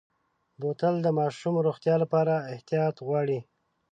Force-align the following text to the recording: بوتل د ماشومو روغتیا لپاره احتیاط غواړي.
بوتل 0.59 0.95
د 1.01 1.07
ماشومو 1.19 1.65
روغتیا 1.67 1.95
لپاره 2.03 2.33
احتیاط 2.53 2.95
غواړي. 3.07 3.39